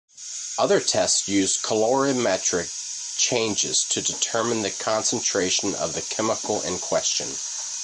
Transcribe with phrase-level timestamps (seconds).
[0.57, 2.71] Other tests use colorimetric
[3.17, 7.29] changes to determine the concentration of the chemical in question.